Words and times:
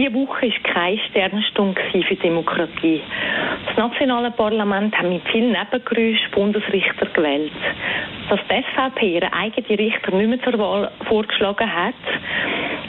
Diese 0.00 0.14
Woche 0.14 0.46
war 0.48 0.72
keine 0.72 0.98
Sternstunde 1.10 1.78
für 2.08 2.14
Demokratie. 2.14 3.02
Das 3.66 3.76
nationale 3.76 4.30
Parlament 4.30 4.96
hat 4.96 5.06
mit 5.06 5.20
vielen 5.30 5.52
Nebengeräuschen 5.52 6.30
Bundesrichter 6.30 7.04
gewählt. 7.12 7.52
Dass 8.30 8.40
die 8.48 8.62
SVP 8.62 9.16
ihren 9.16 9.30
eigenen 9.30 9.76
Richter 9.78 10.12
nicht 10.12 10.28
mehr 10.28 10.42
zur 10.42 10.58
Wahl 10.58 10.90
vorgeschlagen 11.06 11.70
hat, 11.70 11.94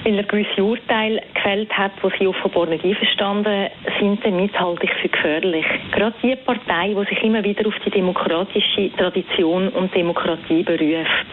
weil 0.05 0.19
er 0.19 0.23
gewisse 0.23 0.63
Urteile 0.63 1.21
gefällt 1.33 1.77
hat, 1.77 1.91
wo 2.01 2.09
sie 2.17 2.27
offenbar 2.27 2.67
nicht 2.67 2.85
einverstanden 2.85 3.67
sind, 3.99 4.25
damit 4.25 4.57
halte 4.57 4.85
ich 4.85 4.93
für 5.01 5.09
gefährlich. 5.09 5.65
Gerade 5.91 6.15
die 6.23 6.37
Partei, 6.37 6.95
die 6.97 7.13
sich 7.13 7.23
immer 7.23 7.43
wieder 7.43 7.67
auf 7.67 7.75
die 7.85 7.89
demokratische 7.89 8.89
Tradition 8.95 9.67
und 9.67 9.93
Demokratie 9.93 10.63
beruft. 10.63 11.30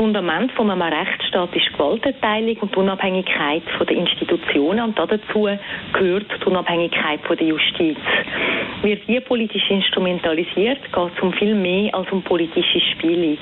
Fundament 0.00 0.50
von 0.52 0.70
einem 0.70 0.80
Rechtsstaat 0.80 1.54
ist 1.54 1.74
Gewaltenteilung 1.74 2.56
und 2.62 2.74
die 2.74 2.78
Unabhängigkeit 2.78 3.62
der 3.78 3.96
Institutionen 3.98 4.80
und 4.82 4.98
dazu 4.98 5.46
gehört 5.92 6.24
die 6.40 6.44
Unabhängigkeit 6.46 7.20
der 7.28 7.46
Justiz. 7.46 7.98
Wird 8.80 9.06
die 9.06 9.20
politisch 9.20 9.68
instrumentalisiert, 9.68 10.78
geht 10.90 11.10
es 11.14 11.22
um 11.22 11.34
viel 11.34 11.54
mehr 11.54 11.94
als 11.94 12.10
um 12.12 12.22
politische 12.22 12.80
Spiele. 12.80 13.36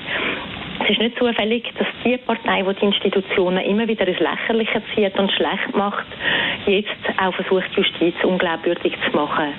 Es 0.81 0.89
ist 0.89 0.99
nicht 0.99 1.17
zufällig, 1.17 1.71
dass 1.77 1.87
die 2.03 2.17
Partei, 2.17 2.63
die 2.63 2.73
die 2.75 2.85
Institutionen 2.85 3.63
immer 3.63 3.87
wieder 3.87 4.07
ins 4.07 4.19
Lächerliche 4.19 4.81
zieht 4.95 5.17
und 5.19 5.31
schlecht 5.31 5.75
macht, 5.75 6.05
jetzt 6.65 6.89
auch 7.21 7.33
versucht, 7.33 7.69
die 7.75 7.81
Justiz 7.81 8.15
unglaubwürdig 8.23 8.93
zu 9.05 9.15
machen. 9.15 9.53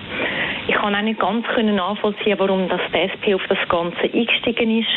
Ich 0.66 0.74
kann 0.74 0.94
auch 0.94 1.02
nicht 1.02 1.20
ganz 1.20 1.46
nachvollziehen, 1.56 2.38
warum 2.38 2.68
das 2.68 2.80
die 2.92 2.98
SP 3.10 3.34
auf 3.34 3.42
das 3.48 3.58
Ganze 3.68 4.02
eingestiegen 4.02 4.78
ist 4.78 4.88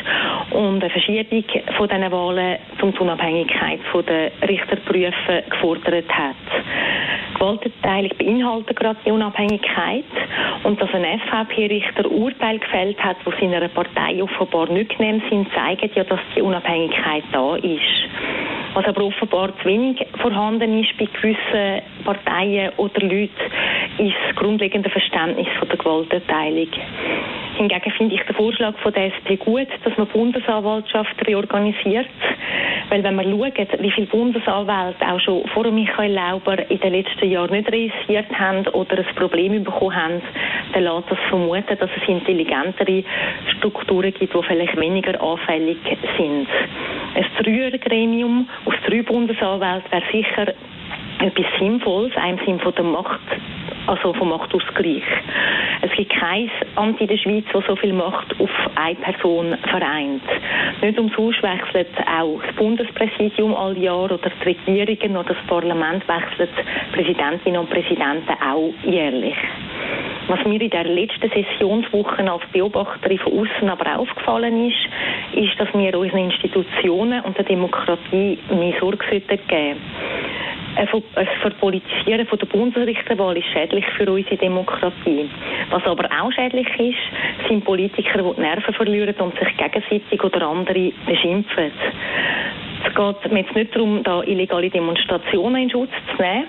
und 0.51 0.81
eine 0.81 0.89
Verschiebung 0.89 1.43
von 1.77 1.89
diesen 1.89 2.11
Wahlen 2.11 2.57
zum 2.79 2.91
Unabhängigkeit 2.91 3.79
der 4.07 4.31
Richterprüfen 4.47 5.43
gefordert 5.49 6.09
hat. 6.09 6.35
Gewaltenteilung 7.43 8.11
beinhaltet 8.17 8.77
gerade 8.77 8.99
die 9.05 9.11
Unabhängigkeit 9.11 10.05
und 10.63 10.81
dass 10.81 10.89
ein 10.93 11.19
SVP-Richter 11.19 12.09
Urteil 12.09 12.57
gefällt 12.59 13.03
hat, 13.03 13.17
wo 13.25 13.31
seiner 13.31 13.67
Partei 13.67 14.23
offenbar 14.23 14.69
nicht 14.69 14.97
genehm 14.97 15.21
sind, 15.29 15.49
zeigt 15.53 15.93
ja, 15.93 16.05
dass 16.05 16.21
die 16.37 16.41
Unabhängigkeit 16.41 17.23
da 17.33 17.57
ist. 17.57 18.07
Was 18.75 18.85
aber 18.85 19.03
offenbar 19.03 19.49
zu 19.59 19.65
wenig 19.65 20.05
vorhanden 20.21 20.79
ist 20.83 20.97
bei 20.97 21.05
gewissen 21.05 21.81
Parteien 22.05 22.71
oder 22.77 23.01
Leuten, 23.01 23.29
ist 23.97 24.15
das 24.25 24.35
grundlegende 24.37 24.89
Verständnis 24.89 25.47
von 25.59 25.67
der 25.67 25.77
Gewaltenteilung. 25.77 26.69
Hingegen 27.57 27.91
finde 27.91 28.15
ich 28.15 28.21
den 28.21 28.35
Vorschlag 28.35 28.73
von 28.79 28.93
der 28.93 29.07
SP 29.13 29.35
gut, 29.37 29.67
dass 29.83 29.95
man 29.97 30.07
die 30.07 30.13
Bundesanwaltschaft 30.13 31.27
reorganisiert. 31.27 32.07
Weil 32.89 33.03
wenn 33.03 33.15
man 33.15 33.25
schaut, 33.25 33.81
wie 33.81 33.91
viele 33.91 34.07
Bundesanwälte 34.07 35.07
auch 35.07 35.19
schon 35.19 35.47
vor 35.49 35.69
Michael 35.71 36.13
Lauber 36.13 36.69
in 36.69 36.79
den 36.79 36.93
letzten 36.93 37.29
Jahren 37.29 37.51
nicht 37.51 37.71
reüssiert 37.71 38.31
haben 38.37 38.67
oder 38.69 38.97
ein 38.97 39.15
Problem 39.15 39.63
bekommen 39.63 39.95
haben, 39.95 40.21
dann 40.73 40.83
lässt 40.83 41.09
das 41.09 41.19
vermuten, 41.29 41.77
dass 41.79 41.89
es 41.95 42.07
intelligentere 42.07 43.03
Strukturen 43.57 44.13
gibt, 44.13 44.33
die 44.33 44.43
vielleicht 44.43 44.79
weniger 44.79 45.21
anfällig 45.21 45.77
sind. 46.17 46.47
Ein 47.15 47.25
Dreiergremium 47.43 48.49
aus 48.65 48.75
drei 48.87 49.01
Bundesanwälten 49.01 49.91
wäre 49.91 50.03
sicher 50.11 50.53
etwas 51.19 51.45
Sinnvolles, 51.59 52.15
einem 52.17 52.39
Sinn 52.45 52.59
von 52.59 52.73
der 52.75 52.83
Macht, 52.83 53.21
also 53.87 54.13
vom 54.13 54.29
Machtausgleich. 54.29 55.03
Es 55.81 55.91
gibt 55.91 56.13
kein 56.13 56.49
Amt 56.75 57.01
in 57.01 57.07
der 57.07 57.17
Schweiz, 57.17 57.45
das 57.51 57.65
so 57.67 57.75
viel 57.75 57.93
Macht 57.93 58.39
auf 58.39 58.49
eine 58.75 58.95
Person 58.95 59.57
vereint. 59.69 60.23
Nicht 60.81 60.97
umsonst 60.97 61.43
wechselt 61.43 61.89
auch 62.07 62.41
das 62.45 62.55
Bundespräsidium 62.55 63.53
all 63.55 63.77
Jahr 63.77 64.05
oder 64.05 64.17
die 64.17 64.49
Regierungen 64.49 65.17
oder 65.17 65.33
das 65.33 65.47
Parlament 65.47 66.07
wechselt 66.07 66.51
Präsidentinnen 66.93 67.59
und 67.59 67.69
Präsidenten 67.69 68.33
auch 68.41 68.73
jährlich. 68.83 69.35
Was 70.27 70.43
mir 70.45 70.61
in 70.61 70.69
der 70.69 70.85
letzten 70.85 71.29
Sessionswoche 71.29 72.31
als 72.31 72.43
Beobachterin 72.53 73.19
von 73.19 73.39
außen 73.39 73.69
aber 73.69 73.99
aufgefallen 73.99 74.69
ist, 74.69 74.87
ist, 75.35 75.59
dass 75.59 75.67
wir 75.73 75.97
unseren 75.99 76.31
Institutionen 76.31 77.21
und 77.21 77.37
der 77.37 77.43
Demokratie 77.43 78.37
mehr 78.49 78.73
Sorge 78.79 79.05
geben 79.05 79.23
sollten. 79.27 79.77
Ein 80.75 80.87
Verpolitisieren 81.41 82.25
von 82.25 82.39
der 82.39 82.47
Bundesrichterwahl 82.47 83.37
ist 83.37 83.47
schädlich 83.53 83.85
für 83.95 84.11
unsere 84.11 84.37
Demokratie. 84.37 85.29
Was 85.69 85.85
aber 85.85 86.09
auch 86.19 86.31
schädlich 86.31 86.67
ist, 86.79 87.47
sind 87.47 87.63
Politiker, 87.63 88.23
die 88.23 88.35
die 88.35 88.41
Nerven 88.41 88.73
verlieren 88.73 89.15
und 89.19 89.37
sich 89.37 89.55
gegenseitig 89.57 90.23
oder 90.23 90.47
andere 90.47 90.91
beschimpfen. 91.05 91.71
Es 92.85 92.93
geht 92.93 93.31
mir 93.31 93.41
jetzt 93.41 93.55
nicht 93.55 93.75
darum, 93.75 94.03
da 94.03 94.23
illegale 94.23 94.69
Demonstrationen 94.69 95.63
in 95.63 95.69
Schutz 95.69 95.91
zu 96.15 96.21
nehmen, 96.21 96.47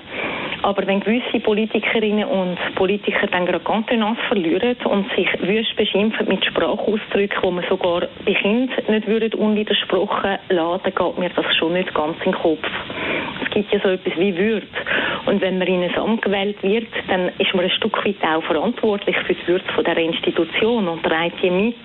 aber 0.62 0.86
wenn 0.86 1.00
gewisse 1.00 1.38
Politikerinnen 1.40 2.24
und 2.24 2.56
Politiker 2.74 3.26
dann 3.28 3.46
gerade 3.46 3.62
Kontenance 3.62 4.20
verlieren 4.26 4.76
und 4.84 5.06
sich 5.14 5.28
wüst 5.42 5.76
beschimpfen 5.76 6.26
mit 6.26 6.44
Sprachausdrücken, 6.44 7.42
wo 7.42 7.50
man 7.50 7.64
sogar 7.68 8.08
bei 8.24 8.32
Kindern 8.34 8.84
nicht 8.88 9.06
würde 9.06 9.36
unwidersprochen 9.36 10.38
dann 10.48 10.80
geht 10.82 11.18
mir 11.18 11.30
das 11.30 11.56
schon 11.56 11.74
nicht 11.74 11.94
ganz 11.94 12.16
in 12.24 12.32
den 12.32 12.40
Kopf. 12.40 12.66
Gibt 13.54 13.72
ja 13.72 13.78
so 13.80 13.88
etwas 13.88 14.12
wie 14.18 14.36
Würde. 14.36 14.66
Und 15.26 15.40
wenn 15.40 15.58
man 15.58 15.68
in 15.68 15.82
ein 15.82 15.96
Amt 15.96 16.22
gewählt 16.22 16.60
wird, 16.62 16.88
dann 17.08 17.30
ist 17.38 17.54
man 17.54 17.64
ein 17.64 17.70
Stück 17.70 18.04
weit 18.04 18.16
auch 18.22 18.42
verantwortlich 18.42 19.16
für 19.26 19.34
die 19.34 19.46
Würde 19.46 19.64
von 19.74 19.84
der 19.84 19.96
Institution 19.96 20.88
und 20.88 21.02
trägt 21.04 21.40
die 21.40 21.50
mit. 21.50 21.76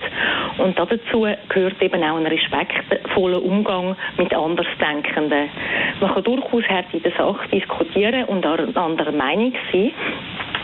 Und 0.57 0.77
dazu 0.77 1.27
gehört 1.47 1.81
eben 1.81 2.03
auch 2.03 2.17
ein 2.17 2.25
respektvoller 2.25 3.41
Umgang 3.41 3.95
mit 4.17 4.33
Andersdenkenden. 4.33 5.49
Man 6.01 6.13
kann 6.13 6.23
durchaus 6.23 6.63
hart 6.67 6.87
in 6.91 7.03
der 7.03 7.11
Sache 7.11 7.47
diskutieren 7.49 8.25
und 8.25 8.45
anderer 8.45 9.11
Meinung 9.11 9.53
sein. 9.71 9.91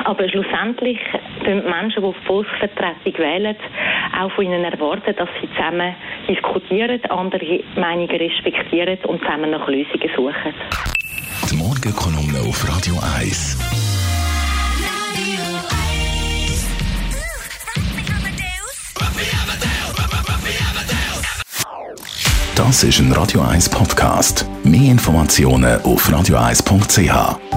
Aber 0.05 0.27
schlussendlich 0.29 0.99
können 1.43 1.63
Menschen, 1.69 2.03
die 2.03 2.11
die 2.11 2.25
Volksvertretung 2.27 3.17
wählen, 3.17 3.55
auch 4.19 4.31
von 4.31 4.45
ihnen 4.45 4.63
erwarten, 4.63 5.15
dass 5.15 5.29
sie 5.41 5.49
zusammen 5.55 5.95
diskutieren, 6.27 6.99
andere 7.09 7.61
Meinungen 7.75 8.15
respektieren 8.15 8.97
und 9.07 9.21
zusammen 9.21 9.51
nach 9.51 9.67
Lösungen 9.67 10.09
suchen. 10.15 10.53
Die 11.55 11.61
Morgenkolumne 11.61 12.41
auf 12.41 12.67
Radio 12.67 12.99
1. 13.17 13.55
Das 22.55 22.83
ist 22.83 22.99
ein 22.99 23.13
Radio 23.13 23.41
1 23.41 23.69
Podcast. 23.69 24.45
Mehr 24.65 24.91
Informationen 24.91 25.81
auf 25.83 26.09
radio1.ch. 26.09 27.54